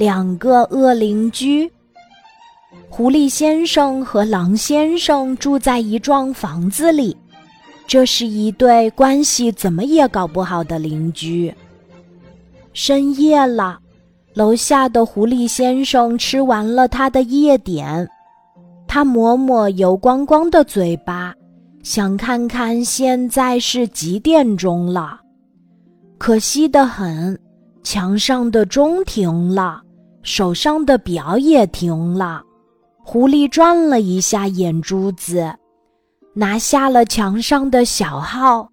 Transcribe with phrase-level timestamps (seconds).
[0.00, 1.70] 两个恶邻居。
[2.88, 7.14] 狐狸先生和狼先生住在一幢房子里，
[7.86, 11.54] 这是一对关系怎么也搞不好的邻居。
[12.72, 13.78] 深夜了，
[14.32, 18.08] 楼下的狐狸先生吃完了他的夜点，
[18.88, 21.34] 他抹抹油光光的嘴巴，
[21.82, 25.20] 想看看现在是几点钟了。
[26.16, 27.38] 可惜的很，
[27.82, 29.82] 墙上的钟停了，
[30.22, 32.42] 手上的表也停了。
[33.02, 35.52] 狐狸转了一下眼珠子，
[36.34, 38.68] 拿下了墙上的小号，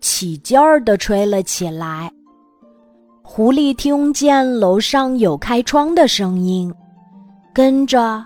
[0.00, 2.10] 起劲儿地吹了起来。
[3.22, 6.72] 狐狸听见楼上有开窗的声音，
[7.52, 8.24] 跟着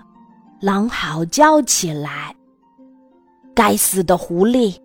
[0.61, 2.33] 狼嚎叫起来
[3.53, 4.75] ：“该死的狐狸，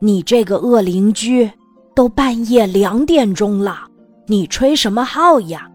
[0.00, 1.50] 你这个恶邻居，
[1.94, 3.80] 都半夜两点钟了，
[4.26, 5.68] 你吹什么号呀？”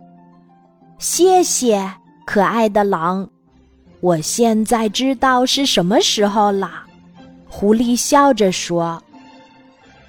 [1.03, 1.85] 谢谢，
[2.25, 3.29] 可爱的狼。
[3.99, 6.71] 我现在知道是什么时候了，
[7.45, 9.03] 狐狸笑着说：“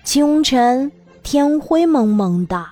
[0.05, 0.91] 清晨，
[1.25, 2.65] 天灰蒙蒙的，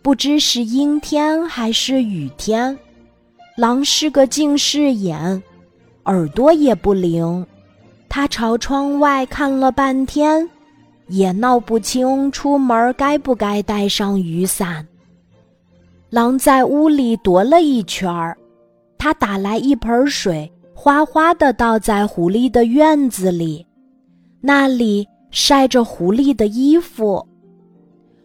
[0.00, 2.76] 不知是阴天还是雨天。
[3.54, 5.42] 狼是个近视眼，
[6.04, 7.46] 耳朵也不灵，
[8.08, 10.48] 他朝窗外看了半天，
[11.08, 14.88] 也闹不清出门该不该带上雨伞。
[16.10, 18.36] 狼在屋里踱了一圈儿，
[18.96, 23.66] 他打来一盆水。”哗哗的倒在狐狸的院子里，
[24.40, 27.26] 那里晒着狐狸的衣服。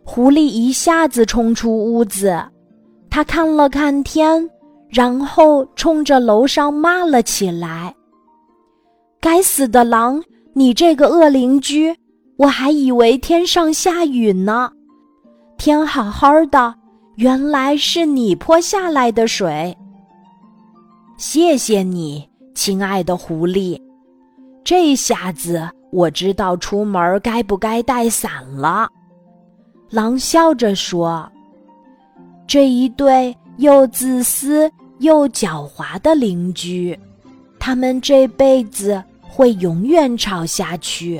[0.03, 2.39] 狐狸一下子冲出屋子，
[3.09, 4.47] 他看了看天，
[4.87, 7.91] 然后冲着楼上骂了起来
[9.19, 10.21] ：“该死的狼！
[10.53, 11.91] 你这个恶邻居！
[12.37, 14.71] 我还以为天上下雨呢，
[15.57, 16.75] 天好好的，
[17.15, 19.77] 原来是你泼下来的水。
[21.17, 23.81] 谢谢你。”亲爱的狐狸，
[24.63, 28.87] 这下子我知道出门该不该带伞了。
[29.89, 31.27] 狼笑着说
[32.45, 36.97] ：“这一对又自私又狡猾的邻居，
[37.59, 41.19] 他们这辈子会永远吵下去。”